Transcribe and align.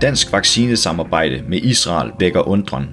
Dansk 0.00 0.32
vaccinesamarbejde 0.32 1.42
med 1.48 1.58
Israel 1.62 2.10
vækker 2.18 2.48
undren. 2.48 2.88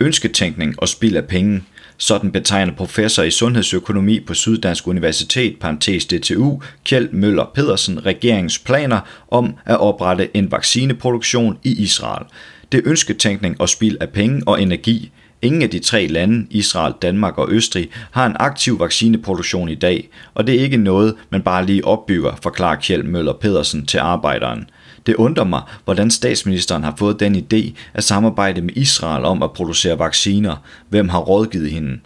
Ønsketænkning 0.00 0.74
og 0.78 0.88
spild 0.88 1.16
af 1.16 1.24
penge. 1.24 1.62
Sådan 1.98 2.32
betegner 2.32 2.72
professor 2.72 3.22
i 3.22 3.30
sundhedsøkonomi 3.30 4.20
på 4.20 4.34
Syddansk 4.34 4.88
Universitet, 4.88 5.56
parentes 5.60 6.06
DTU, 6.06 6.60
Kjeld 6.84 7.08
Møller 7.12 7.50
Pedersen, 7.54 8.06
regeringsplaner 8.06 9.00
om 9.30 9.54
at 9.64 9.80
oprette 9.80 10.36
en 10.36 10.50
vaccineproduktion 10.50 11.58
i 11.62 11.82
Israel. 11.82 12.26
Det 12.72 12.78
er 12.78 12.90
ønsketænkning 12.90 13.60
og 13.60 13.68
spild 13.68 13.96
af 14.00 14.08
penge 14.08 14.42
og 14.46 14.62
energi. 14.62 15.10
Ingen 15.42 15.62
af 15.62 15.70
de 15.70 15.78
tre 15.78 16.06
lande, 16.06 16.46
Israel, 16.50 16.94
Danmark 17.02 17.38
og 17.38 17.48
Østrig, 17.50 17.88
har 18.10 18.26
en 18.26 18.36
aktiv 18.40 18.80
vaccineproduktion 18.80 19.68
i 19.68 19.74
dag, 19.74 20.08
og 20.34 20.46
det 20.46 20.54
er 20.54 20.60
ikke 20.60 20.76
noget, 20.76 21.14
man 21.30 21.42
bare 21.42 21.66
lige 21.66 21.84
opbygger, 21.84 22.38
forklarer 22.42 22.76
Kjeld 22.76 23.02
Møller 23.02 23.32
Pedersen 23.32 23.86
til 23.86 23.98
arbejderen. 23.98 24.66
Det 25.06 25.14
undrer 25.14 25.44
mig, 25.44 25.62
hvordan 25.84 26.10
statsministeren 26.10 26.84
har 26.84 26.94
fået 26.98 27.20
den 27.20 27.36
idé 27.36 27.72
at 27.94 28.04
samarbejde 28.04 28.60
med 28.60 28.76
Israel 28.76 29.24
om 29.24 29.42
at 29.42 29.52
producere 29.52 29.98
vacciner. 29.98 30.56
Hvem 30.88 31.08
har 31.08 31.18
rådgivet 31.18 31.70
hende? 31.70 32.00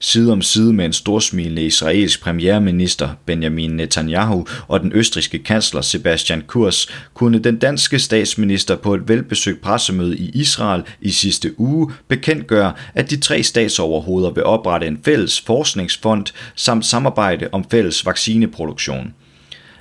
Side 0.00 0.32
om 0.32 0.42
side 0.42 0.72
med 0.72 0.84
en 0.84 0.92
storsmilende 0.92 1.62
israelsk 1.62 2.22
premierminister 2.22 3.08
Benjamin 3.26 3.70
Netanyahu 3.70 4.46
og 4.68 4.80
den 4.80 4.92
østriske 4.92 5.38
kansler 5.38 5.80
Sebastian 5.80 6.42
Kurz 6.46 6.86
kunne 7.14 7.38
den 7.38 7.56
danske 7.56 7.98
statsminister 7.98 8.76
på 8.76 8.94
et 8.94 9.08
velbesøgt 9.08 9.60
pressemøde 9.60 10.18
i 10.18 10.30
Israel 10.34 10.82
i 11.00 11.10
sidste 11.10 11.60
uge 11.60 11.92
bekendtgøre, 12.08 12.72
at 12.94 13.10
de 13.10 13.20
tre 13.20 13.42
statsoverhoveder 13.42 14.30
vil 14.30 14.44
oprette 14.44 14.86
en 14.86 15.00
fælles 15.04 15.40
forskningsfond 15.40 16.26
samt 16.54 16.86
samarbejde 16.86 17.48
om 17.52 17.64
fælles 17.70 18.06
vaccineproduktion. 18.06 19.14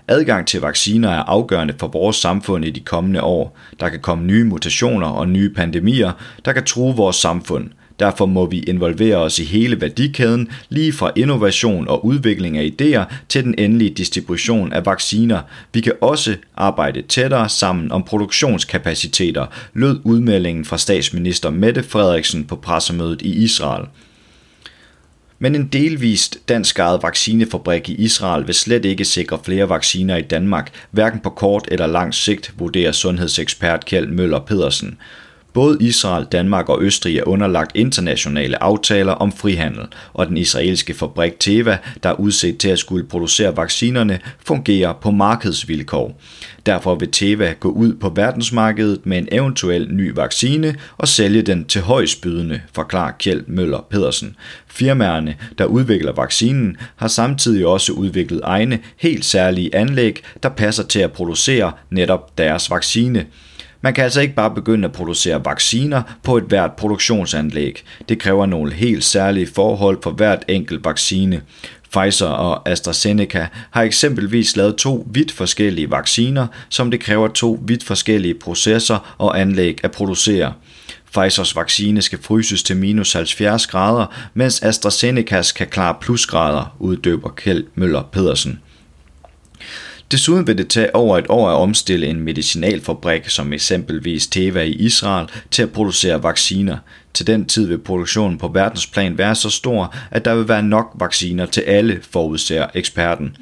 Adgang 0.08 0.48
til 0.48 0.62
vacciner 0.62 1.10
er 1.10 1.24
afgørende 1.24 1.74
for 1.80 1.88
vores 1.88 2.16
samfund 2.16 2.66
i 2.66 2.70
de 2.70 2.80
kommende 2.80 3.22
år. 3.22 3.58
Der 3.80 3.90
kan 3.90 4.00
komme 4.00 4.26
nye 4.26 4.44
mutationer 4.44 5.08
og 5.08 5.30
nye 5.30 5.50
pandemier, 5.50 6.12
der 6.46 6.54
kan 6.54 6.64
true 6.64 6.96
vores 6.96 7.16
samfund. 7.16 7.70
Derfor 8.00 8.26
må 8.26 8.46
vi 8.46 8.60
involvere 8.60 9.18
os 9.18 9.40
i 9.40 9.44
hele 9.44 9.82
værdikæden, 9.82 10.50
lige 10.70 10.94
fra 10.94 11.12
innovation 11.16 11.88
og 11.88 12.06
udvikling 12.06 12.58
af 12.58 12.72
idéer 12.82 13.14
til 13.30 13.44
den 13.44 13.56
endelige 13.58 13.94
distribution 13.94 14.74
af 14.74 14.86
vacciner. 14.86 15.42
Vi 15.74 15.82
kan 15.82 15.94
også 16.02 16.36
arbejde 16.56 17.02
tættere 17.02 17.50
sammen 17.50 17.92
om 17.92 18.04
produktionskapaciteter, 18.04 19.46
lød 19.74 20.00
udmeldingen 20.04 20.66
fra 20.66 20.78
statsminister 20.78 21.50
Mette 21.50 21.84
Frederiksen 21.84 22.46
på 22.46 22.56
pressemødet 22.56 23.22
i 23.22 23.44
Israel. 23.44 23.86
Men 25.40 25.56
en 25.56 25.68
delvist 25.68 26.40
dansk 26.50 26.80
ejet 26.80 27.04
vaccinefabrik 27.04 27.90
i 27.90 27.96
Israel 27.96 28.48
vil 28.48 28.56
slet 28.56 28.86
ikke 28.86 29.06
sikre 29.06 29.40
flere 29.44 29.70
vacciner 29.70 30.16
i 30.18 30.22
Danmark, 30.22 30.72
hverken 30.92 31.20
på 31.20 31.30
kort 31.30 31.68
eller 31.72 31.88
lang 31.88 32.14
sigt, 32.14 32.54
vurderer 32.58 32.92
sundhedsekspert 32.92 33.86
Kjeld 33.86 34.08
Møller 34.08 34.40
Pedersen. 34.40 34.98
Både 35.54 35.78
Israel, 35.82 36.26
Danmark 36.32 36.70
og 36.70 36.82
Østrig 36.82 37.18
er 37.18 37.28
underlagt 37.28 37.72
internationale 37.76 38.64
aftaler 38.64 39.12
om 39.12 39.32
frihandel, 39.32 39.86
og 40.14 40.28
den 40.28 40.38
israelske 40.38 40.94
fabrik 40.94 41.40
Teva, 41.40 41.78
der 42.04 42.10
er 42.10 42.20
udset 42.20 42.58
til 42.58 42.70
at 42.70 42.80
skulle 42.80 43.08
producere 43.08 43.58
vaccinerne, 43.58 44.20
fungerer 44.46 44.94
på 44.94 45.12
markedsvilkår. 45.12 46.20
Derfor 46.66 46.96
vil 46.96 47.12
Teva 47.12 47.54
gå 47.60 47.70
ud 47.70 47.94
på 47.94 48.10
verdensmarkedet 48.10 49.06
med 49.06 49.18
en 49.18 49.28
eventuel 49.32 49.88
ny 49.94 50.14
vaccine 50.16 50.76
og 50.98 51.08
sælge 51.08 51.42
den 51.42 51.66
til 51.66 51.82
højstbydende, 51.82 52.62
forklarer 52.74 53.12
Kjeld 53.20 53.44
Møller 53.48 53.86
Pedersen. 53.90 54.36
Firmaerne, 54.68 55.36
der 55.58 55.66
udvikler 55.66 56.12
vaccinen, 56.12 56.78
har 56.96 57.08
samtidig 57.08 57.68
også 57.68 57.92
udviklet 57.92 58.42
egne 58.44 58.80
helt 58.98 59.26
særlige 59.26 59.76
anlæg, 59.76 60.24
der 60.44 60.50
passer 60.50 60.84
til 60.84 61.00
at 61.00 61.12
producere 61.12 61.72
netop 61.90 62.38
deres 62.38 62.72
vaccine. 62.72 63.26
Man 63.82 63.94
kan 63.94 64.04
altså 64.04 64.22
ikke 64.22 64.36
bare 64.36 64.52
begynde 64.52 64.86
at 64.86 64.92
producere 64.92 65.46
vacciner 65.46 66.02
på 66.24 66.38
et 66.38 66.44
hvert 66.44 66.72
produktionsanlæg. 66.72 67.84
Det 68.10 68.20
kræver 68.20 68.46
nogle 68.46 68.74
helt 68.74 69.04
særlige 69.04 69.48
forhold 69.56 70.00
for 70.04 70.12
hvert 70.12 70.44
enkelt 70.48 70.86
vaccine. 70.86 71.42
Pfizer 71.94 72.28
og 72.28 72.70
AstraZeneca 72.70 73.48
har 73.72 73.82
eksempelvis 73.82 74.56
lavet 74.56 74.76
to 74.76 75.08
vidt 75.12 75.32
forskellige 75.32 75.92
vacciner, 75.92 76.48
som 76.70 76.92
det 76.92 77.00
kræver 77.00 77.28
to 77.28 77.60
vidt 77.66 77.84
forskellige 77.84 78.34
processer 78.34 79.16
og 79.18 79.40
anlæg 79.40 79.80
at 79.84 79.92
producere. 79.92 80.54
Pfizers 81.14 81.56
vaccine 81.56 82.02
skal 82.02 82.20
fryses 82.22 82.64
til 82.64 82.78
minus 82.78 83.14
70 83.14 83.68
grader, 83.68 84.06
mens 84.34 84.62
AstraZenecas 84.62 85.52
kan 85.52 85.68
klare 85.68 85.96
plusgrader, 86.02 86.76
uddøber 86.80 87.30
Kjeld 87.30 87.64
Møller 87.76 88.04
Pedersen. 88.12 88.60
Desuden 90.12 90.48
vil 90.48 90.58
det 90.58 90.68
tage 90.68 90.96
over 90.96 91.18
et 91.18 91.26
år 91.30 91.50
at 91.50 91.56
omstille 91.56 92.08
en 92.08 92.20
medicinalfabrik 92.20 93.30
som 93.30 93.54
eksempelvis 93.54 94.28
Teva 94.28 94.62
i 94.62 94.72
Israel 94.72 95.28
til 95.52 95.64
at 95.64 95.72
producere 95.72 96.24
vacciner. 96.24 96.78
Til 97.14 97.28
den 97.28 97.46
tid 97.46 97.68
vil 97.68 97.78
produktionen 97.78 98.38
på 98.38 98.48
verdensplan 98.48 99.18
være 99.18 99.36
så 99.36 99.50
stor, 99.50 99.96
at 100.12 100.26
der 100.26 100.36
vil 100.36 100.48
være 100.48 100.64
nok 100.64 100.92
vacciner 100.96 101.46
til 101.46 101.62
alle, 101.62 102.00
forudser 102.12 102.68
eksperten. 102.76 103.36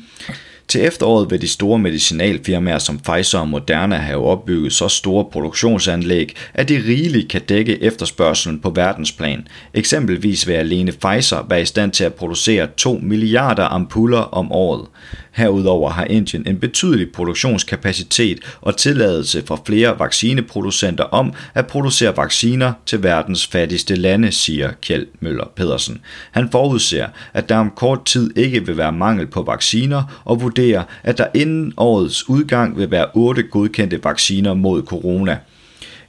Til 0.67 0.81
efteråret 0.85 1.31
vil 1.31 1.41
de 1.41 1.47
store 1.47 1.79
medicinalfirmaer 1.79 2.79
som 2.79 2.99
Pfizer 2.99 3.39
og 3.39 3.49
Moderna 3.49 3.95
have 3.95 4.25
opbygget 4.25 4.73
så 4.73 4.87
store 4.87 5.25
produktionsanlæg, 5.31 6.35
at 6.53 6.69
de 6.69 6.83
rigeligt 6.87 7.29
kan 7.29 7.41
dække 7.41 7.83
efterspørgselen 7.83 8.59
på 8.59 8.69
verdensplan. 8.69 9.47
Eksempelvis 9.73 10.47
vil 10.47 10.53
alene 10.53 10.91
Pfizer 10.91 11.45
være 11.49 11.61
i 11.61 11.65
stand 11.65 11.91
til 11.91 12.03
at 12.03 12.13
producere 12.13 12.67
2 12.77 12.99
milliarder 13.03 13.63
ampuller 13.65 14.19
om 14.19 14.51
året. 14.51 14.87
Herudover 15.35 15.89
har 15.89 16.05
Indien 16.05 16.47
en 16.47 16.59
betydelig 16.59 17.11
produktionskapacitet 17.11 18.39
og 18.61 18.77
tilladelse 18.77 19.43
fra 19.45 19.57
flere 19.65 19.99
vaccineproducenter 19.99 21.03
om 21.03 21.33
at 21.53 21.67
producere 21.67 22.17
vacciner 22.17 22.73
til 22.85 23.03
verdens 23.03 23.47
fattigste 23.47 23.95
lande, 23.95 24.31
siger 24.31 24.71
Kjeld 24.81 25.07
Møller 25.19 25.51
Pedersen. 25.55 26.01
Han 26.31 26.49
forudser, 26.51 27.07
at 27.33 27.49
der 27.49 27.57
om 27.57 27.71
kort 27.75 28.05
tid 28.05 28.37
ikke 28.37 28.65
vil 28.65 28.77
være 28.77 28.91
mangel 28.91 29.27
på 29.27 29.43
vacciner 29.43 30.21
og 30.25 30.41
vurderer, 30.41 30.83
at 31.03 31.17
der 31.17 31.27
inden 31.33 31.73
årets 31.77 32.29
udgang 32.29 32.77
vil 32.77 32.91
være 32.91 33.07
otte 33.13 33.43
godkendte 33.43 34.03
vacciner 34.03 34.53
mod 34.53 34.83
corona. 34.83 35.37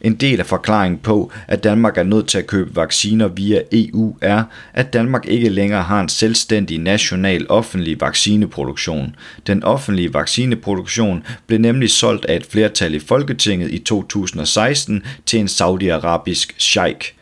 En 0.01 0.15
del 0.15 0.41
af 0.41 0.47
forklaringen 0.47 0.99
på, 0.99 1.33
at 1.49 1.65
Danmark 1.65 1.99
er 1.99 2.03
nødt 2.03 2.29
til 2.29 2.39
at 2.39 2.47
købe 2.47 2.77
vacciner 2.77 3.29
via 3.29 3.62
EU, 3.73 4.17
er, 4.21 4.45
at 4.75 4.93
Danmark 4.93 5.27
ikke 5.29 5.49
længere 5.49 5.83
har 5.83 6.01
en 6.01 6.09
selvstændig 6.09 6.79
national 6.79 7.47
offentlig 7.49 8.01
vaccineproduktion. 8.01 9.15
Den 9.47 9.65
offentlige 9.65 10.15
vaccineproduktion 10.15 11.23
blev 11.47 11.59
nemlig 11.59 11.91
solgt 11.91 12.25
af 12.25 12.37
et 12.37 12.47
flertal 12.47 12.95
i 12.95 12.99
Folketinget 12.99 13.71
i 13.71 13.79
2016 13.79 15.03
til 15.27 15.41
en 15.41 15.49
saudiarabisk 15.49 16.55
sheik. 16.59 17.17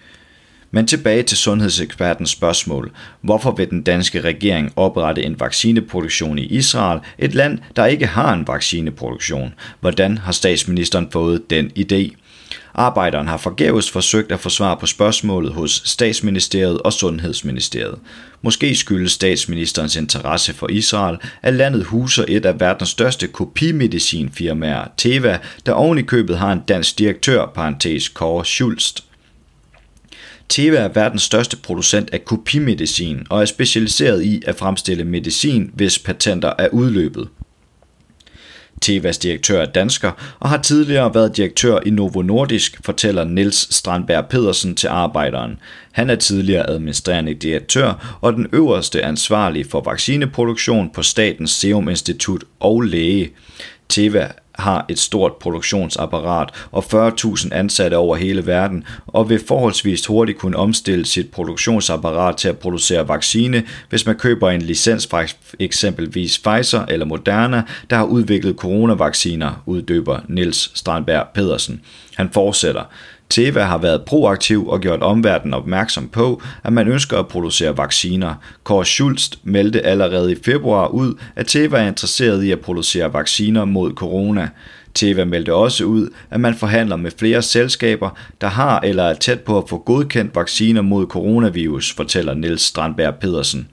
Men 0.70 0.86
tilbage 0.86 1.22
til 1.22 1.36
sundhedsekspertens 1.36 2.30
spørgsmål. 2.30 2.92
Hvorfor 3.20 3.52
vil 3.52 3.70
den 3.70 3.82
danske 3.82 4.20
regering 4.20 4.72
oprette 4.76 5.22
en 5.22 5.40
vaccineproduktion 5.40 6.38
i 6.38 6.46
Israel, 6.46 7.00
et 7.18 7.34
land, 7.34 7.58
der 7.76 7.86
ikke 7.86 8.06
har 8.06 8.34
en 8.34 8.46
vaccineproduktion? 8.46 9.54
Hvordan 9.80 10.18
har 10.18 10.32
statsministeren 10.32 11.08
fået 11.12 11.50
den 11.50 11.70
idé? 11.78 12.16
Arbejderen 12.74 13.28
har 13.28 13.36
forgæves 13.36 13.90
forsøgt 13.90 14.32
at 14.32 14.40
få 14.40 14.48
svar 14.48 14.74
på 14.74 14.86
spørgsmålet 14.86 15.52
hos 15.52 15.82
statsministeriet 15.84 16.82
og 16.82 16.92
sundhedsministeriet. 16.92 17.98
Måske 18.42 18.76
skyldes 18.76 19.12
statsministerens 19.12 19.96
interesse 19.96 20.54
for 20.54 20.68
Israel, 20.70 21.18
at 21.42 21.54
landet 21.54 21.84
huser 21.84 22.24
et 22.28 22.46
af 22.46 22.60
verdens 22.60 22.88
største 22.88 23.26
kopimedicinfirmaer, 23.26 24.84
Teva, 24.96 25.38
der 25.66 25.72
oven 25.72 25.98
i 25.98 26.02
købet 26.02 26.38
har 26.38 26.52
en 26.52 26.60
dansk 26.68 26.98
direktør, 26.98 27.46
parentes 27.46 28.08
Kåre 28.08 28.44
Schulst. 28.44 29.04
Teva 30.48 30.76
er 30.76 30.88
verdens 30.88 31.22
største 31.22 31.56
producent 31.56 32.10
af 32.12 32.24
kopimedicin 32.24 33.26
og 33.30 33.40
er 33.40 33.44
specialiseret 33.44 34.22
i 34.22 34.42
at 34.46 34.56
fremstille 34.56 35.04
medicin, 35.04 35.70
hvis 35.74 35.98
patenter 35.98 36.52
er 36.58 36.68
udløbet. 36.68 37.28
Tevas 38.80 39.18
direktør 39.18 39.62
er 39.62 39.66
dansker 39.66 40.36
og 40.40 40.48
har 40.48 40.58
tidligere 40.62 41.14
været 41.14 41.36
direktør 41.36 41.78
i 41.86 41.90
Novo 41.90 42.22
Nordisk, 42.22 42.80
fortæller 42.84 43.24
Niels 43.24 43.74
Strandberg 43.74 44.26
Pedersen 44.28 44.74
til 44.74 44.88
arbejderen. 44.88 45.58
Han 45.92 46.10
er 46.10 46.14
tidligere 46.14 46.70
administrerende 46.70 47.34
direktør 47.34 48.18
og 48.20 48.32
den 48.32 48.46
øverste 48.52 49.04
ansvarlige 49.04 49.64
for 49.70 49.80
vaccineproduktion 49.80 50.90
på 50.90 51.02
Statens 51.02 51.50
Serum 51.50 51.88
Institut 51.88 52.44
og 52.60 52.82
læge. 52.82 53.30
Teva 53.88 54.28
har 54.54 54.84
et 54.88 54.98
stort 54.98 55.36
produktionsapparat 55.36 56.48
og 56.72 56.84
40.000 56.84 57.48
ansatte 57.52 57.96
over 57.96 58.16
hele 58.16 58.46
verden, 58.46 58.84
og 59.06 59.28
vil 59.28 59.40
forholdsvis 59.48 60.06
hurtigt 60.06 60.38
kunne 60.38 60.56
omstille 60.56 61.06
sit 61.06 61.30
produktionsapparat 61.30 62.36
til 62.36 62.48
at 62.48 62.58
producere 62.58 63.08
vaccine, 63.08 63.62
hvis 63.88 64.06
man 64.06 64.16
køber 64.16 64.50
en 64.50 64.62
licens 64.62 65.06
fra 65.06 65.26
eksempelvis 65.58 66.38
Pfizer 66.38 66.84
eller 66.88 67.06
Moderna, 67.06 67.62
der 67.90 67.96
har 67.96 68.04
udviklet 68.04 68.56
coronavacciner, 68.56 69.62
uddøber 69.66 70.20
Niels 70.28 70.70
Strandberg 70.74 71.26
Pedersen. 71.34 71.80
Han 72.16 72.30
fortsætter. 72.32 72.82
Teva 73.30 73.62
har 73.62 73.78
været 73.78 74.04
proaktiv 74.04 74.68
og 74.68 74.80
gjort 74.80 75.02
omverdenen 75.02 75.54
opmærksom 75.54 76.08
på, 76.08 76.42
at 76.64 76.72
man 76.72 76.88
ønsker 76.88 77.18
at 77.18 77.28
producere 77.28 77.76
vacciner. 77.76 78.34
Kåre 78.64 78.84
Schulz 78.84 79.30
meldte 79.42 79.82
allerede 79.82 80.32
i 80.32 80.36
februar 80.44 80.86
ud, 80.86 81.14
at 81.36 81.46
Teva 81.46 81.78
er 81.78 81.88
interesseret 81.88 82.42
i 82.42 82.50
at 82.50 82.60
producere 82.60 83.12
vacciner 83.12 83.64
mod 83.64 83.92
corona. 83.92 84.48
Teva 84.94 85.24
meldte 85.24 85.54
også 85.54 85.84
ud, 85.84 86.08
at 86.30 86.40
man 86.40 86.54
forhandler 86.54 86.96
med 86.96 87.10
flere 87.18 87.42
selskaber, 87.42 88.10
der 88.40 88.46
har 88.46 88.80
eller 88.80 89.02
er 89.02 89.14
tæt 89.14 89.40
på 89.40 89.58
at 89.58 89.68
få 89.68 89.78
godkendt 89.78 90.34
vacciner 90.34 90.82
mod 90.82 91.06
coronavirus, 91.06 91.92
fortæller 91.92 92.34
Niels 92.34 92.62
Strandberg 92.62 93.14
Pedersen. 93.14 93.68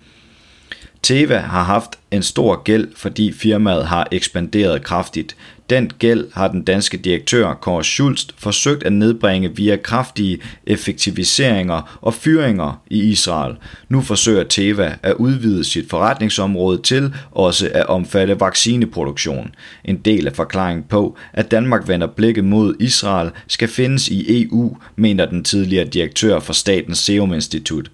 Teva 1.04 1.38
har 1.38 1.64
haft 1.64 1.90
en 2.12 2.24
stor 2.24 2.64
gæld, 2.64 2.88
fordi 2.96 3.32
firmaet 3.32 3.88
har 3.88 4.08
ekspanderet 4.12 4.84
kraftigt. 4.84 5.36
Den 5.70 5.92
gæld 6.00 6.28
har 6.34 6.48
den 6.48 6.64
danske 6.64 6.98
direktør 6.98 7.54
Kåre 7.54 7.84
Schulz 7.84 8.26
forsøgt 8.38 8.84
at 8.84 8.94
nedbringe 8.94 9.56
via 9.56 9.76
kraftige 9.76 10.40
effektiviseringer 10.68 11.98
og 12.02 12.14
fyringer 12.14 12.82
i 12.90 13.00
Israel. 13.00 13.56
Nu 13.90 14.02
forsøger 14.02 14.44
Teva 14.44 14.96
at 15.04 15.14
udvide 15.14 15.64
sit 15.64 15.90
forretningsområde 15.90 16.82
til 16.82 17.14
også 17.32 17.70
at 17.74 17.86
omfatte 17.88 18.40
vaccineproduktion. 18.40 19.56
En 19.86 19.98
del 19.98 20.28
af 20.28 20.36
forklaringen 20.36 20.86
på, 20.90 21.18
at 21.34 21.52
Danmark 21.52 21.88
vender 21.88 22.08
blikket 22.08 22.44
mod 22.44 22.76
Israel, 22.80 23.32
skal 23.48 23.68
findes 23.68 24.08
i 24.08 24.44
EU, 24.44 24.78
mener 24.96 25.26
den 25.26 25.44
tidligere 25.44 25.86
direktør 25.86 26.40
for 26.40 26.54
Statens 26.54 26.98
Serum 26.98 27.34
Institut. 27.34 27.92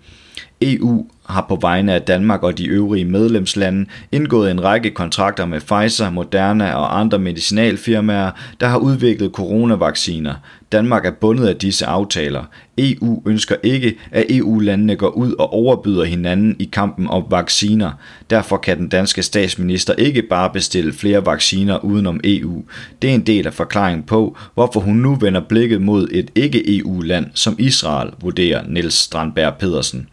EU 0.61 1.05
har 1.25 1.45
på 1.49 1.57
vegne 1.61 1.93
af 1.93 2.01
Danmark 2.01 2.43
og 2.43 2.57
de 2.57 2.65
øvrige 2.65 3.05
medlemslande 3.05 3.85
indgået 4.11 4.51
en 4.51 4.63
række 4.63 4.91
kontrakter 4.91 5.45
med 5.45 5.61
Pfizer, 5.61 6.09
Moderna 6.09 6.73
og 6.73 6.99
andre 6.99 7.19
medicinalfirmaer, 7.19 8.31
der 8.59 8.67
har 8.67 8.77
udviklet 8.77 9.31
coronavacciner. 9.31 10.33
Danmark 10.71 11.05
er 11.05 11.11
bundet 11.11 11.47
af 11.47 11.55
disse 11.55 11.85
aftaler. 11.85 12.43
EU 12.77 13.21
ønsker 13.25 13.55
ikke, 13.63 13.95
at 14.11 14.25
EU-landene 14.29 14.95
går 14.95 15.09
ud 15.09 15.33
og 15.33 15.53
overbyder 15.53 16.03
hinanden 16.03 16.55
i 16.59 16.69
kampen 16.73 17.07
om 17.07 17.25
vacciner. 17.29 17.91
Derfor 18.29 18.57
kan 18.57 18.77
den 18.77 18.89
danske 18.89 19.23
statsminister 19.23 19.93
ikke 19.93 20.21
bare 20.21 20.49
bestille 20.49 20.93
flere 20.93 21.25
vacciner 21.25 21.85
udenom 21.85 22.19
EU. 22.23 22.63
Det 23.01 23.09
er 23.09 23.15
en 23.15 23.27
del 23.27 23.47
af 23.47 23.53
forklaringen 23.53 24.03
på, 24.03 24.37
hvorfor 24.53 24.79
hun 24.79 24.95
nu 24.95 25.15
vender 25.15 25.41
blikket 25.49 25.81
mod 25.81 26.07
et 26.11 26.31
ikke-EU-land 26.35 27.25
som 27.33 27.55
Israel, 27.59 28.09
vurderer 28.21 28.67
Niels 28.67 28.93
Strandberg 28.93 29.53
Pedersen. 29.59 30.07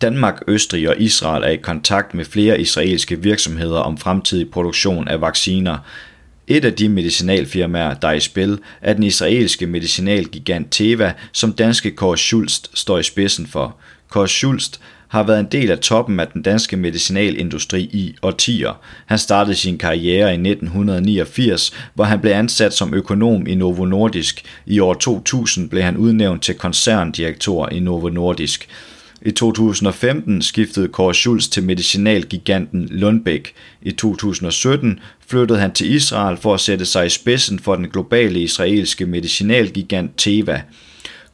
Danmark, 0.00 0.42
Østrig 0.48 0.88
og 0.88 1.00
Israel 1.00 1.44
er 1.44 1.48
i 1.48 1.56
kontakt 1.56 2.14
med 2.14 2.24
flere 2.24 2.60
israelske 2.60 3.22
virksomheder 3.22 3.80
om 3.80 3.98
fremtidig 3.98 4.50
produktion 4.50 5.08
af 5.08 5.20
vacciner. 5.20 5.78
Et 6.46 6.64
af 6.64 6.72
de 6.72 6.88
medicinalfirmaer, 6.88 7.94
der 7.94 8.08
er 8.08 8.12
i 8.12 8.20
spil, 8.20 8.58
er 8.82 8.92
den 8.92 9.02
israelske 9.02 9.66
medicinalgigant 9.66 10.66
Teva, 10.70 11.12
som 11.32 11.52
danske 11.52 11.90
Kåre 11.90 12.18
Schulz 12.18 12.60
står 12.74 12.98
i 12.98 13.02
spidsen 13.02 13.46
for. 13.46 13.76
Kåre 14.08 14.28
Schulz 14.28 14.70
har 15.08 15.22
været 15.22 15.40
en 15.40 15.48
del 15.52 15.70
af 15.70 15.78
toppen 15.78 16.20
af 16.20 16.28
den 16.28 16.42
danske 16.42 16.76
medicinalindustri 16.76 17.80
i 17.82 18.16
årtier. 18.22 18.80
Han 19.06 19.18
startede 19.18 19.56
sin 19.56 19.78
karriere 19.78 20.30
i 20.30 20.50
1989, 20.50 21.72
hvor 21.94 22.04
han 22.04 22.20
blev 22.20 22.32
ansat 22.32 22.74
som 22.74 22.94
økonom 22.94 23.46
i 23.46 23.54
Novo 23.54 23.84
Nordisk. 23.84 24.44
I 24.66 24.80
år 24.80 24.94
2000 24.94 25.70
blev 25.70 25.82
han 25.82 25.96
udnævnt 25.96 26.42
til 26.42 26.54
koncerndirektør 26.54 27.68
i 27.72 27.80
Novo 27.80 28.08
Nordisk. 28.08 28.68
I 29.22 29.30
2015 29.30 30.42
skiftede 30.42 30.88
Kåre 30.88 31.14
Schulz 31.14 31.48
til 31.48 31.62
medicinalgiganten 31.62 32.88
Lundbeck. 32.90 33.52
I 33.82 33.92
2017 33.92 35.00
flyttede 35.26 35.58
han 35.58 35.72
til 35.72 35.94
Israel 35.94 36.36
for 36.36 36.54
at 36.54 36.60
sætte 36.60 36.84
sig 36.84 37.06
i 37.06 37.08
spidsen 37.08 37.58
for 37.58 37.76
den 37.76 37.88
globale 37.90 38.40
israelske 38.40 39.06
medicinalgigant 39.06 40.10
Teva. 40.16 40.62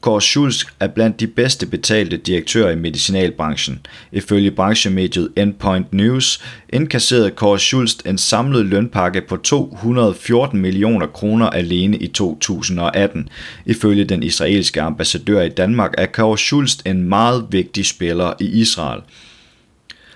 Kåre 0.03 0.21
Schulz 0.21 0.65
er 0.81 0.87
blandt 0.87 1.21
de 1.21 1.27
bedste 1.27 1.67
betalte 1.67 2.17
direktører 2.17 2.71
i 2.71 2.77
medicinalbranchen. 2.77 3.81
Ifølge 4.13 4.51
branchemediet 4.51 5.29
Endpoint 5.37 5.93
News 5.93 6.45
indkasserede 6.69 7.31
Kåre 7.31 7.59
Schulz 7.59 7.95
en 8.07 8.19
samlet 8.19 8.67
lønpakke 8.67 9.21
på 9.21 9.37
214 9.37 10.61
millioner 10.61 11.07
kroner 11.07 11.51
alene 11.51 11.97
i 11.97 12.07
2018. 12.07 13.29
Ifølge 13.67 14.05
den 14.05 14.23
israelske 14.23 14.83
ambassadør 14.83 15.43
i 15.43 15.49
Danmark 15.49 15.95
er 15.99 16.07
Kåre 16.07 16.39
Schulz 16.39 16.77
en 16.87 17.09
meget 17.09 17.47
vigtig 17.51 17.87
spiller 17.87 18.33
i 18.41 18.45
Israel 18.45 19.01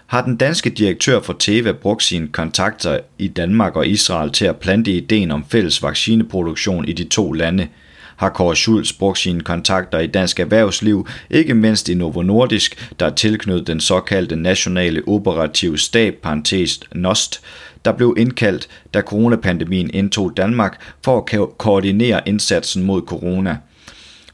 har 0.07 0.25
den 0.25 0.37
danske 0.37 0.71
direktør 0.71 1.21
for 1.21 1.37
Teva 1.39 1.73
brugt 1.73 2.03
sine 2.03 2.29
kontakter 2.29 2.99
i 3.19 3.29
Danmark 3.29 3.77
og 3.77 3.87
Israel 3.87 4.33
til 4.33 4.45
at 4.45 4.57
plante 4.57 4.91
ideen 4.91 5.31
om 5.31 5.45
fælles 5.49 5.83
vaccineproduktion 5.83 6.89
i 6.89 6.93
de 6.93 7.05
to 7.05 7.33
lande– 7.33 7.69
har 8.17 8.29
Kåre 8.29 8.57
Schulz 8.57 8.93
brugt 8.93 9.19
sine 9.19 9.41
kontakter 9.41 9.99
i 9.99 10.07
dansk 10.07 10.41
erhvervsliv, 10.41 11.07
ikke 11.31 11.55
mindst 11.55 11.89
i 11.89 11.95
Novo 11.95 12.23
Nordisk, 12.23 12.91
der 13.01 13.07
er 13.07 13.15
tilknyttet 13.15 13.67
den 13.67 13.81
såkaldte 13.81 14.37
nationale 14.37 15.03
operative 15.07 15.79
stab, 15.79 16.15
parentes 16.23 16.81
NOST, 16.95 17.41
der 17.85 17.93
blev 17.93 18.15
indkaldt, 18.19 18.69
da 18.95 19.01
coronapandemien 19.01 19.91
indtog 19.95 20.37
Danmark 20.37 20.81
for 21.05 21.19
at 21.19 21.59
koordinere 21.59 22.21
indsatsen 22.27 22.83
mod 22.83 23.03
corona. 23.03 23.57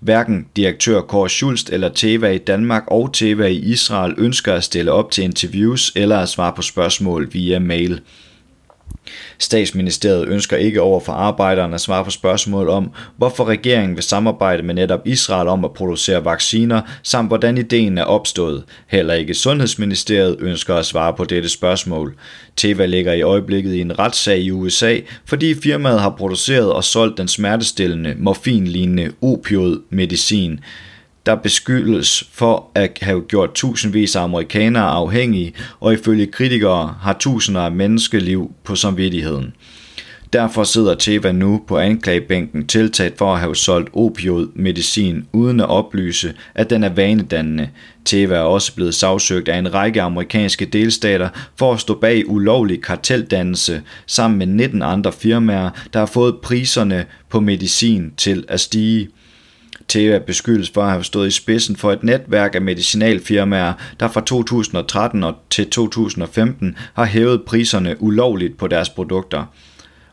Hverken 0.00 0.46
direktør 0.56 1.00
Kåre 1.00 1.28
Schulst 1.28 1.70
eller 1.70 1.88
Teva 1.88 2.31
i 2.31 2.38
Danmark 2.38 2.85
og 2.87 3.12
Teva 3.12 3.46
i 3.46 3.56
Israel 3.56 4.14
ønsker 4.19 4.55
at 4.55 4.64
stille 4.64 4.93
op 4.93 5.11
til 5.11 5.25
interviews 5.25 5.93
eller 5.96 6.19
at 6.19 6.28
svare 6.28 6.52
på 6.56 6.62
spørgsmål 6.62 7.28
via 7.32 7.58
mail. 7.58 8.00
Statsministeriet 9.38 10.28
ønsker 10.28 10.56
ikke 10.56 10.81
over 10.81 11.00
for 11.00 11.12
arbejderne 11.12 11.75
at 11.75 11.81
svare 11.81 12.04
på 12.04 12.10
spørgsmål 12.10 12.69
om, 12.69 12.90
hvorfor 13.16 13.44
regeringen 13.44 13.96
vil 13.96 14.04
samarbejde 14.04 14.62
med 14.62 14.75
netop 14.75 15.00
Israel 15.06 15.49
om 15.49 15.64
at 15.64 15.72
producere 15.72 16.25
vacciner, 16.25 16.81
samt 17.02 17.28
hvordan 17.28 17.58
ideen 17.58 17.99
er 17.99 18.04
opstået. 18.04 18.64
Heller 18.87 19.14
ikke 19.14 19.34
Sundhedsministeriet 19.34 20.37
ønsker 20.40 20.75
at 20.75 20.87
svare 20.87 21.14
på 21.14 21.25
dette 21.25 21.49
spørgsmål. 21.49 22.14
Teva 22.56 22.87
ligger 22.87 23.12
i 23.12 23.22
øjeblikket 23.22 23.75
i 23.75 23.81
en 23.81 23.99
retssag 23.99 24.38
i 24.38 24.50
USA, 24.50 24.99
fordi 25.25 25.54
firmaet 25.54 26.00
har 26.00 26.10
produceret 26.10 26.72
og 26.72 26.84
solgt 26.84 27.19
den 27.19 27.28
smertestillende, 27.28 28.14
morfinlignende 28.19 29.12
opioid-medicin 29.22 30.60
der 31.26 31.34
beskyldes 31.34 32.24
for 32.32 32.70
at 32.74 32.98
have 33.02 33.22
gjort 33.22 33.54
tusindvis 33.54 34.16
af 34.16 34.22
amerikanere 34.22 34.88
afhængige, 34.88 35.52
og 35.80 35.92
ifølge 35.92 36.26
kritikere 36.26 36.94
har 37.00 37.16
tusinder 37.20 37.60
af 37.60 37.72
menneskeliv 37.72 38.52
på 38.64 38.74
samvittigheden. 38.74 39.54
Derfor 40.32 40.64
sidder 40.64 40.94
Teva 40.94 41.32
nu 41.32 41.62
på 41.69 41.78
anklagebænken 41.78 42.66
tiltalt 42.66 43.19
for 43.19 43.34
at 43.34 43.40
have 43.40 43.56
solgt 43.56 43.90
opioid-medicin 43.92 45.26
uden 45.32 45.60
at 45.60 45.69
oplyse, 45.69 46.34
at 46.54 46.70
den 46.70 46.84
er 46.84 46.88
vanedannende. 46.88 47.68
Teva 48.04 48.34
er 48.34 48.40
også 48.40 48.75
blevet 48.75 48.94
sagsøgt 48.94 49.48
af 49.48 49.58
en 49.58 49.75
række 49.75 50.02
amerikanske 50.02 50.64
delstater 50.64 51.28
for 51.56 51.72
at 51.72 51.80
stå 51.80 51.94
bag 51.94 52.28
ulovlig 52.28 52.82
karteldannelse 52.82 53.82
sammen 54.06 54.38
med 54.38 54.47
19 54.47 54.82
andre 54.82 55.12
firmaer, 55.12 55.70
der 55.92 55.99
har 55.99 56.06
fået 56.06 56.38
priserne 56.42 57.06
på 57.28 57.40
medicin 57.40 58.12
til 58.16 58.44
at 58.49 58.61
stige. 58.61 59.08
Teva 59.92 60.18
beskyldes 60.18 60.70
for 60.70 60.82
at 60.82 60.90
have 60.90 61.04
stået 61.04 61.28
i 61.28 61.30
spidsen 61.30 61.76
for 61.76 61.92
et 61.92 62.02
netværk 62.02 62.54
af 62.54 62.62
medicinalfirmaer, 62.62 63.72
der 64.00 64.08
fra 64.08 64.20
2013 64.20 65.25
til 65.50 65.70
2015 65.70 66.76
har 66.94 67.04
hævet 67.04 67.42
priserne 67.42 68.02
ulovligt 68.02 68.58
på 68.58 68.66
deres 68.66 68.88
produkter. 68.88 69.44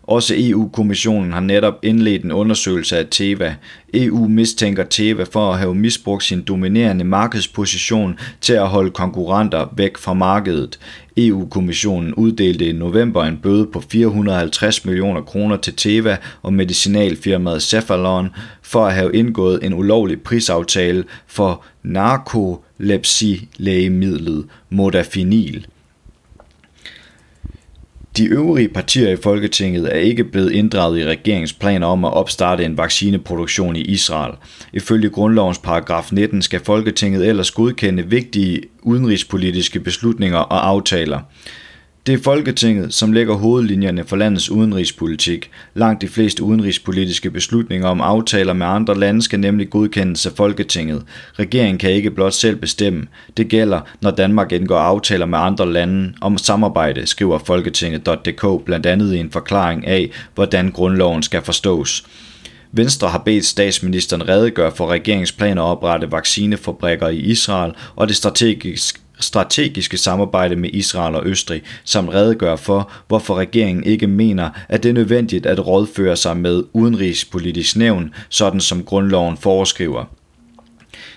Også 0.09 0.33
EU-kommissionen 0.37 1.33
har 1.33 1.39
netop 1.39 1.73
indledt 1.83 2.23
en 2.23 2.31
undersøgelse 2.31 2.97
af 2.97 3.05
Teva. 3.11 3.55
EU 3.93 4.27
mistænker 4.27 4.83
Teva 4.83 5.23
for 5.23 5.51
at 5.51 5.59
have 5.59 5.75
misbrugt 5.75 6.23
sin 6.23 6.41
dominerende 6.41 7.03
markedsposition 7.03 8.19
til 8.41 8.53
at 8.53 8.67
holde 8.67 8.91
konkurrenter 8.91 9.73
væk 9.77 9.97
fra 9.97 10.13
markedet. 10.13 10.79
EU-kommissionen 11.17 12.13
uddelte 12.13 12.69
i 12.69 12.71
november 12.71 13.23
en 13.23 13.37
bøde 13.37 13.65
på 13.65 13.83
450 13.91 14.85
millioner 14.85 15.21
kroner 15.21 15.57
til 15.57 15.75
Teva 15.75 16.17
og 16.41 16.53
medicinalfirmaet 16.53 17.61
Cephalon 17.61 18.29
for 18.61 18.85
at 18.85 18.93
have 18.93 19.15
indgået 19.15 19.63
en 19.63 19.73
ulovlig 19.73 20.21
prisaftale 20.21 21.03
for 21.27 21.63
narkolepsi-lægemidlet 21.83 24.45
modafinil. 24.69 25.67
De 28.17 28.25
øvrige 28.25 28.69
partier 28.69 29.09
i 29.09 29.15
Folketinget 29.23 29.95
er 29.95 29.99
ikke 29.99 30.23
blevet 30.23 30.51
inddraget 30.51 30.99
i 30.99 31.05
regeringens 31.05 31.53
planer 31.53 31.87
om 31.87 32.05
at 32.05 32.13
opstarte 32.13 32.65
en 32.65 32.77
vaccineproduktion 32.77 33.75
i 33.75 33.81
Israel. 33.81 34.33
Ifølge 34.73 35.09
grundlovens 35.09 35.57
paragraf 35.57 36.11
19 36.11 36.41
skal 36.41 36.59
Folketinget 36.59 37.27
ellers 37.27 37.51
godkende 37.51 38.07
vigtige 38.07 38.61
udenrigspolitiske 38.81 39.79
beslutninger 39.79 40.37
og 40.37 40.67
aftaler. 40.67 41.19
Det 42.05 42.13
er 42.13 42.23
Folketinget, 42.23 42.93
som 42.93 43.11
lægger 43.11 43.33
hovedlinjerne 43.33 44.03
for 44.03 44.15
landets 44.15 44.49
udenrigspolitik. 44.49 45.51
Langt 45.73 46.01
de 46.01 46.07
fleste 46.07 46.43
udenrigspolitiske 46.43 47.31
beslutninger 47.31 47.87
om 47.87 48.01
aftaler 48.01 48.53
med 48.53 48.65
andre 48.65 48.99
lande 48.99 49.21
skal 49.21 49.39
nemlig 49.39 49.69
godkendes 49.69 50.25
af 50.25 50.31
Folketinget. 50.31 51.03
Regeringen 51.39 51.77
kan 51.77 51.91
ikke 51.91 52.11
blot 52.11 52.33
selv 52.33 52.55
bestemme. 52.55 53.07
Det 53.37 53.47
gælder, 53.47 53.81
når 54.01 54.11
Danmark 54.11 54.51
indgår 54.51 54.77
aftaler 54.77 55.25
med 55.25 55.39
andre 55.39 55.71
lande 55.71 56.13
om 56.21 56.37
samarbejde, 56.37 57.07
skriver 57.07 57.39
Folketinget.dk 57.39 58.65
blandt 58.65 58.85
andet 58.85 59.13
i 59.13 59.17
en 59.17 59.31
forklaring 59.31 59.87
af, 59.87 60.11
hvordan 60.35 60.71
grundloven 60.71 61.23
skal 61.23 61.41
forstås. 61.41 62.05
Venstre 62.71 63.07
har 63.07 63.19
bedt 63.19 63.45
statsministeren 63.45 64.29
redegøre 64.29 64.71
for 64.75 64.87
regeringsplaner 64.87 65.61
at 65.63 65.67
oprette 65.67 66.11
vaccinefabrikker 66.11 67.07
i 67.07 67.17
Israel 67.17 67.73
og 67.95 68.07
det 68.07 68.15
strategisk 68.15 69.01
strategiske 69.19 69.97
samarbejde 69.97 70.55
med 70.55 70.69
Israel 70.73 71.15
og 71.15 71.25
Østrig, 71.25 71.61
samt 71.83 72.13
redegøre 72.13 72.57
for, 72.57 72.91
hvorfor 73.07 73.35
regeringen 73.35 73.83
ikke 73.83 74.07
mener, 74.07 74.49
at 74.69 74.83
det 74.83 74.89
er 74.89 74.93
nødvendigt 74.93 75.45
at 75.45 75.67
rådføre 75.67 76.15
sig 76.15 76.37
med 76.37 76.63
udenrigspolitisk 76.73 77.75
nævn, 77.75 78.13
sådan 78.29 78.59
som 78.59 78.83
grundloven 78.83 79.37
foreskriver. 79.37 80.05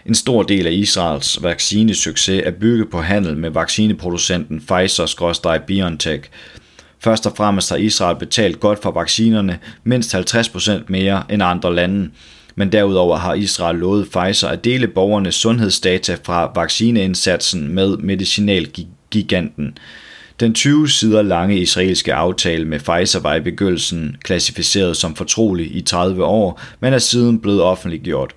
En 0.06 0.14
stor 0.14 0.42
del 0.42 0.66
af 0.66 0.72
Israels 0.72 1.42
vaccinesucces 1.42 2.42
er 2.44 2.50
bygget 2.50 2.90
på 2.90 3.00
handel 3.00 3.36
med 3.36 3.50
vaccineproducenten 3.50 4.62
Pfizer-BioNTech. 4.70 6.28
Først 7.00 7.26
og 7.26 7.32
fremmest 7.36 7.70
har 7.70 7.76
Israel 7.76 8.16
betalt 8.18 8.60
godt 8.60 8.82
for 8.82 8.90
vaccinerne, 8.90 9.58
mindst 9.84 10.14
50% 10.14 10.70
mere 10.88 11.22
end 11.30 11.42
andre 11.42 11.74
lande. 11.74 12.10
Men 12.54 12.72
derudover 12.72 13.16
har 13.16 13.34
Israel 13.34 13.76
lovet 13.76 14.08
Pfizer 14.08 14.48
at 14.48 14.64
dele 14.64 14.88
borgernes 14.88 15.34
sundhedsdata 15.34 16.16
fra 16.24 16.52
vaccineindsatsen 16.54 17.74
med 17.74 17.96
medicinalgiganten. 17.96 19.78
Den 20.40 20.54
20 20.54 20.88
sider 20.88 21.22
lange 21.22 21.58
israelske 21.58 22.14
aftale 22.14 22.64
med 22.64 22.80
Pfizer 22.80 23.20
var 23.20 23.34
i 23.34 23.40
begyndelsen 23.40 24.16
klassificeret 24.24 24.96
som 24.96 25.16
fortrolig 25.16 25.76
i 25.76 25.80
30 25.80 26.24
år, 26.24 26.60
men 26.80 26.92
er 26.92 26.98
siden 26.98 27.40
blevet 27.40 27.62
offentliggjort. 27.62 28.34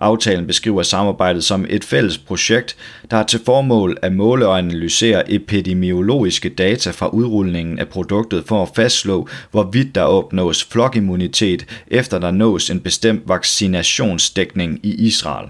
Aftalen 0.00 0.46
beskriver 0.46 0.82
samarbejdet 0.82 1.44
som 1.44 1.66
et 1.68 1.84
fælles 1.84 2.18
projekt, 2.18 2.76
der 3.10 3.16
har 3.16 3.24
til 3.24 3.40
formål 3.44 3.98
at 4.02 4.12
måle 4.12 4.46
og 4.48 4.58
analysere 4.58 5.32
epidemiologiske 5.32 6.48
data 6.48 6.90
fra 6.90 7.08
udrulningen 7.08 7.78
af 7.78 7.88
produktet 7.88 8.44
for 8.46 8.62
at 8.62 8.68
fastslå, 8.76 9.28
hvorvidt 9.50 9.94
der 9.94 10.02
opnås 10.02 10.64
flokimmunitet, 10.64 11.66
efter 11.86 12.18
der 12.18 12.30
nås 12.30 12.70
en 12.70 12.80
bestemt 12.80 13.22
vaccinationsdækning 13.28 14.80
i 14.82 14.94
Israel. 15.06 15.48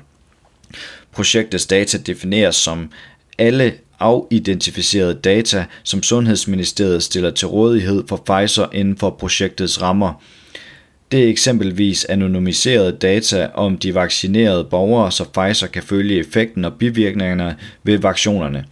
Projektets 1.13 1.67
data 1.67 1.99
defineres 1.99 2.57
som 2.57 2.91
alle 3.39 3.75
afidentificerede 4.01 5.15
data, 5.15 5.65
som 5.83 6.03
Sundhedsministeriet 6.03 7.03
stiller 7.03 7.31
til 7.31 7.49
rådighed 7.49 8.05
for 8.09 8.17
Pfizer 8.17 8.67
inden 8.73 8.97
for 8.97 9.11
projektets 9.11 9.83
rammer– 9.83 10.13
det 11.13 11.25
er 11.25 11.29
eksempelvis 11.29 12.05
anonymiserede 12.05 12.93
data 12.93 13.49
om 13.55 13.79
de 13.79 13.95
vaccinerede 13.95 14.65
borgere, 14.65 15.13
så 15.13 15.25
Pfizer 15.25 15.67
kan 15.67 15.83
følge 15.83 16.19
effekten 16.19 16.65
og 16.65 16.73
bivirkningerne 16.73 17.57
ved 17.83 17.99
vaccinationerne. 17.99 18.65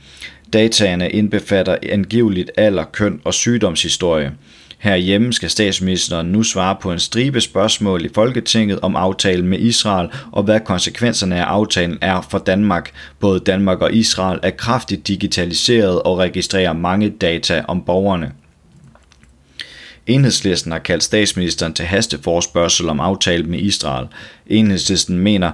Dataene 0.52 1.10
indbefatter 1.10 1.76
angiveligt 1.90 2.50
alder, 2.56 2.84
køn 2.84 3.20
og 3.24 3.34
sygdomshistorie. 3.34 4.32
Herhjemme 4.78 5.32
skal 5.32 5.50
statsministeren 5.50 6.26
nu 6.26 6.42
svare 6.42 6.76
på 6.80 6.92
en 6.92 6.98
stribe 6.98 7.40
spørgsmål 7.40 8.04
i 8.04 8.08
Folketinget 8.14 8.80
om 8.80 8.96
aftalen 8.96 9.48
med 9.48 9.58
Israel 9.58 10.08
og 10.32 10.42
hvad 10.42 10.60
konsekvenserne 10.60 11.36
af 11.36 11.44
aftalen 11.44 11.98
er 12.00 12.26
for 12.30 12.38
Danmark. 12.38 12.92
Både 13.20 13.40
Danmark 13.40 13.80
og 13.80 13.92
Israel 13.92 14.40
er 14.42 14.50
kraftigt 14.50 15.08
digitaliseret 15.08 16.02
og 16.02 16.18
registrerer 16.18 16.72
mange 16.72 17.10
data 17.10 17.64
om 17.68 17.82
borgerne. 17.82 18.32
Enhedslisten 20.06 20.72
har 20.72 20.78
kaldt 20.78 21.04
statsministeren 21.04 21.74
til 21.74 21.84
hasteforspørgsel 21.84 22.88
om 22.88 23.00
aftale 23.00 23.44
med 23.44 23.58
Israel. 23.58 24.06
Enhedslisten 24.46 25.18
mener, 25.18 25.52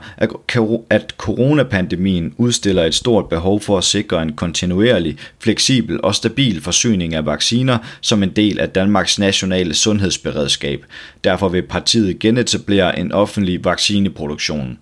at 0.91 1.15
coronapandemien 1.19 2.35
udstiller 2.37 2.85
et 2.85 2.95
stort 2.95 3.29
behov 3.29 3.61
for 3.61 3.79
at 3.79 3.85
sikre 3.85 4.23
en 4.23 4.33
kontinuerlig, 4.33 5.17
fleksibel 5.39 6.01
og 6.05 6.15
stabil 6.15 6.61
forsyning 6.61 7.15
af 7.15 7.27
vacciner 7.27 7.79
som 8.01 8.23
en 8.23 8.31
del 8.31 8.61
af 8.61 8.69
Danmarks 8.69 9.19
nationale 9.19 9.75
sundhedsberedskab. 9.75 10.85
Derfor 11.25 11.49
vil 11.49 11.63
partiet 11.63 12.19
genetablere 12.19 12.99
en 12.99 13.13
offentlig 13.13 13.65
vaccineproduktion. 13.65 14.79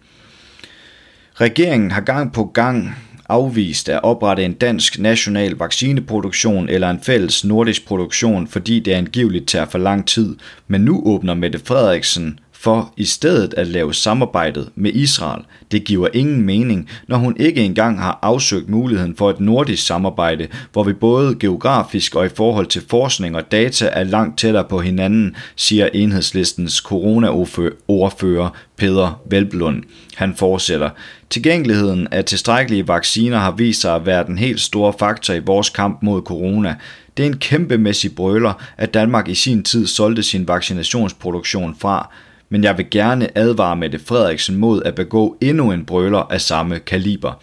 Regeringen 1.41 1.91
har 1.91 2.01
gang 2.01 2.33
på 2.33 2.45
gang 2.45 2.97
afvist 3.31 3.89
at 3.89 4.01
oprette 4.03 4.45
en 4.45 4.53
dansk 4.53 4.99
national 4.99 5.55
vaccineproduktion 5.59 6.69
eller 6.69 6.91
en 6.91 7.01
fælles 7.03 7.45
nordisk 7.45 7.87
produktion, 7.87 8.47
fordi 8.47 8.81
det 8.81 8.93
angiveligt 8.93 9.49
tager 9.49 9.67
for 9.67 9.79
lang 9.79 10.07
tid. 10.07 10.37
Men 10.69 10.81
nu 10.81 11.03
åbner 11.07 11.35
Mette 11.35 11.59
Frederiksen 11.65 12.39
for 12.61 12.95
i 12.97 13.05
stedet 13.05 13.55
at 13.55 13.67
lave 13.67 13.95
samarbejdet 13.95 14.69
med 14.75 14.93
Israel. 14.93 15.43
Det 15.73 15.85
giver 15.85 16.09
ingen 16.13 16.43
mening, 16.43 16.89
når 17.09 17.17
hun 17.17 17.37
ikke 17.41 17.65
engang 17.65 18.01
har 18.01 18.19
afsøgt 18.23 18.69
muligheden 18.69 19.17
for 19.17 19.31
et 19.31 19.41
nordisk 19.41 19.87
samarbejde, 19.87 20.49
hvor 20.73 20.85
vi 20.85 20.93
både 20.93 21.35
geografisk 21.35 22.15
og 22.15 22.27
i 22.27 22.29
forhold 22.29 22.67
til 22.67 22.83
forskning 22.89 23.37
og 23.37 23.53
data 23.53 23.89
er 23.93 24.05
langt 24.05 24.39
tættere 24.39 24.65
på 24.65 24.81
hinanden, 24.81 25.37
siger 25.57 25.89
enhedslistens 25.95 26.75
corona-ordfører 26.75 28.51
Peder 28.77 29.21
Velblund. 29.31 29.83
Han 30.15 30.35
fortsætter. 30.35 30.91
Tilgængeligheden 31.31 32.09
af 32.11 32.25
tilstrækkelige 32.25 32.89
vacciner 32.89 33.39
har 33.39 33.51
vist 33.51 33.81
sig 33.81 33.95
at 33.95 34.07
være 34.07 34.27
den 34.27 34.39
helt 34.39 34.61
store 34.61 34.93
faktor 34.99 35.35
i 35.35 35.39
vores 35.39 35.69
kamp 35.71 36.03
mod 36.03 36.23
corona. 36.23 36.75
Det 37.17 37.23
er 37.23 37.27
en 37.27 37.39
kæmpemæssig 37.39 38.15
brøler, 38.15 38.53
at 38.77 38.95
Danmark 38.95 39.29
i 39.29 39.35
sin 39.35 39.63
tid 39.63 39.87
solgte 39.87 40.23
sin 40.23 40.49
vaccinationsproduktion 40.49 41.77
fra 41.79 42.11
men 42.51 42.65
jeg 42.65 42.79
vil 42.79 42.87
gerne 42.91 43.39
advare 43.39 43.77
Mette 43.77 43.99
Frederiksen 43.99 44.57
mod 44.57 44.83
at 44.83 44.95
begå 44.95 45.37
endnu 45.41 45.73
en 45.73 45.85
brøler 45.85 46.33
af 46.33 46.41
samme 46.41 46.79
kaliber. 46.79 47.43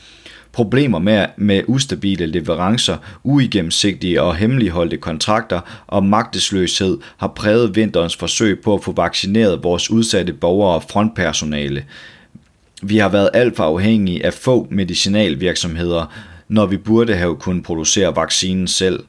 Problemer 0.52 1.00
med, 1.00 1.26
med 1.38 1.62
ustabile 1.68 2.26
leverancer, 2.26 2.98
uigennemsigtige 3.24 4.22
og 4.22 4.36
hemmeligholdte 4.36 4.98
kontrakter 4.98 5.84
og 5.88 6.06
magtesløshed 6.06 6.98
har 7.18 7.28
præget 7.28 7.76
vinterens 7.76 8.16
forsøg 8.16 8.60
på 8.60 8.74
at 8.74 8.84
få 8.84 8.92
vaccineret 8.92 9.64
vores 9.64 9.92
udsatte 9.92 10.34
borgere 10.34 10.76
og 10.76 10.84
frontpersonale. 10.84 11.86
Vi 12.82 12.98
har 12.98 13.10
været 13.10 13.30
alt 13.34 13.56
for 13.56 13.64
afhængige 13.64 14.26
af 14.26 14.34
få 14.34 14.68
medicinalvirksomheder, 14.72 16.06
når 16.48 16.66
vi 16.66 16.78
burde 16.78 17.16
have 17.16 17.36
kunnet 17.36 17.64
producere 17.64 18.16
vaccinen 18.16 18.68
selv. 18.68 19.00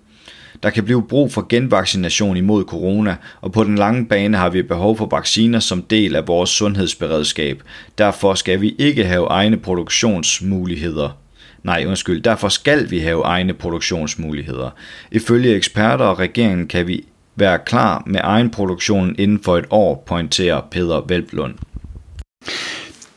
Der 0.62 0.70
kan 0.70 0.84
blive 0.84 1.02
brug 1.02 1.32
for 1.32 1.46
genvaccination 1.48 2.36
imod 2.36 2.64
corona, 2.64 3.16
og 3.40 3.52
på 3.52 3.64
den 3.64 3.74
lange 3.74 4.06
bane 4.06 4.36
har 4.36 4.50
vi 4.50 4.62
behov 4.62 4.96
for 4.96 5.08
vacciner 5.10 5.58
som 5.58 5.82
del 5.82 6.16
af 6.16 6.28
vores 6.28 6.50
sundhedsberedskab. 6.50 7.62
Derfor 7.98 8.34
skal 8.34 8.60
vi 8.60 8.74
ikke 8.78 9.04
have 9.04 9.26
egne 9.26 9.56
produktionsmuligheder. 9.56 11.18
Nej, 11.62 11.84
undskyld, 11.88 12.22
derfor 12.22 12.48
skal 12.48 12.90
vi 12.90 12.98
have 12.98 13.24
egne 13.24 13.54
produktionsmuligheder. 13.54 14.70
Ifølge 15.12 15.54
eksperter 15.54 16.04
og 16.04 16.18
regeringen 16.18 16.68
kan 16.68 16.86
vi 16.86 17.04
være 17.36 17.58
klar 17.58 18.02
med 18.06 18.20
egen 18.22 18.50
produktion 18.50 19.14
inden 19.18 19.42
for 19.42 19.58
et 19.58 19.66
år, 19.70 20.04
pointerer 20.06 20.60
Peter 20.70 21.04
Velblund. 21.08 21.54